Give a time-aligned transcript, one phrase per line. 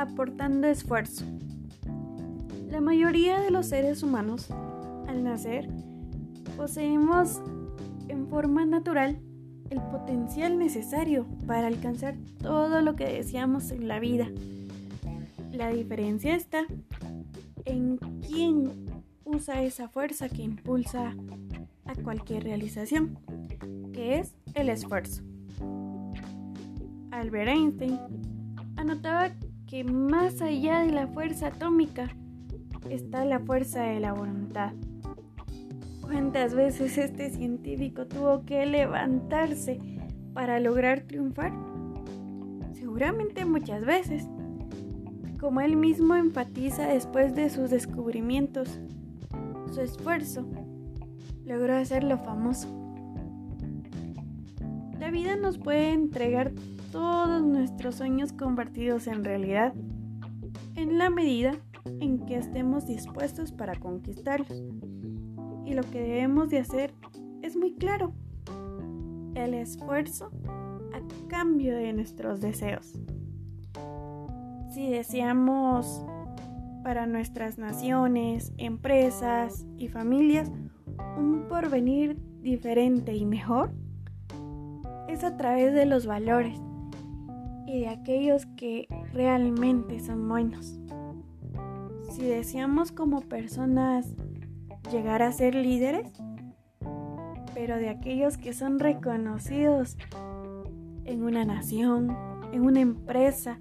[0.00, 1.24] aportando esfuerzo.
[2.70, 4.48] La mayoría de los seres humanos,
[5.06, 5.68] al nacer,
[6.56, 7.42] poseemos
[8.08, 9.20] en forma natural
[9.68, 14.28] el potencial necesario para alcanzar todo lo que deseamos en la vida.
[15.52, 16.64] La diferencia está
[17.66, 18.86] en quién
[19.24, 21.14] usa esa fuerza que impulsa
[21.84, 23.18] a cualquier realización,
[23.92, 25.22] que es el esfuerzo.
[27.10, 27.98] Albert Einstein
[28.76, 29.30] anotaba
[29.70, 32.08] que más allá de la fuerza atómica
[32.88, 34.72] está la fuerza de la voluntad.
[36.00, 39.78] ¿Cuántas veces este científico tuvo que levantarse
[40.34, 41.52] para lograr triunfar?
[42.72, 44.26] Seguramente muchas veces.
[45.38, 48.80] Como él mismo enfatiza después de sus descubrimientos,
[49.72, 50.48] su esfuerzo
[51.44, 52.89] logró hacerlo famoso.
[55.10, 56.52] La vida nos puede entregar
[56.92, 59.74] todos nuestros sueños convertidos en realidad
[60.76, 61.50] en la medida
[61.98, 64.62] en que estemos dispuestos para conquistarlos.
[65.66, 66.94] Y lo que debemos de hacer
[67.42, 68.12] es muy claro.
[69.34, 70.30] El esfuerzo
[70.94, 72.92] a cambio de nuestros deseos.
[74.72, 76.06] Si deseamos
[76.84, 80.52] para nuestras naciones, empresas y familias
[81.18, 83.72] un porvenir diferente y mejor,
[85.10, 86.60] es a través de los valores
[87.66, 90.78] y de aquellos que realmente son buenos.
[92.10, 94.06] Si deseamos como personas
[94.90, 96.12] llegar a ser líderes,
[97.54, 99.96] pero de aquellos que son reconocidos
[101.04, 102.16] en una nación,
[102.52, 103.58] en una empresa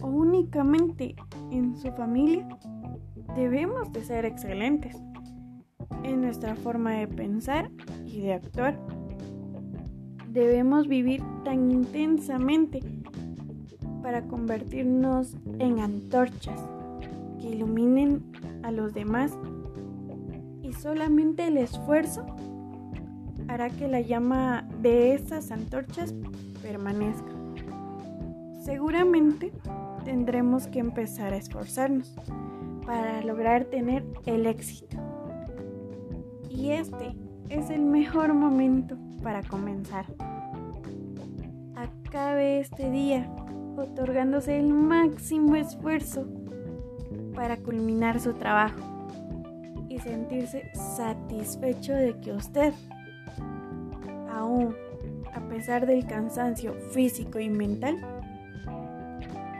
[0.00, 1.16] o únicamente
[1.50, 2.48] en su familia,
[3.36, 4.96] debemos de ser excelentes
[6.02, 7.70] en nuestra forma de pensar
[8.04, 8.78] y de actuar.
[10.32, 12.80] Debemos vivir tan intensamente
[14.02, 16.58] para convertirnos en antorchas
[17.38, 18.22] que iluminen
[18.62, 19.36] a los demás
[20.62, 22.24] y solamente el esfuerzo
[23.46, 26.14] hará que la llama de esas antorchas
[26.62, 27.30] permanezca.
[28.64, 29.52] Seguramente
[30.06, 32.16] tendremos que empezar a esforzarnos
[32.86, 34.96] para lograr tener el éxito.
[36.48, 37.14] Y este
[37.52, 40.06] es el mejor momento para comenzar.
[41.76, 43.28] Acabe este día
[43.76, 46.26] otorgándose el máximo esfuerzo
[47.34, 48.80] para culminar su trabajo
[49.88, 52.72] y sentirse satisfecho de que usted,
[54.30, 54.74] aún
[55.34, 57.98] a pesar del cansancio físico y mental,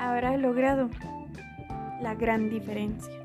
[0.00, 0.88] habrá logrado
[2.00, 3.21] la gran diferencia.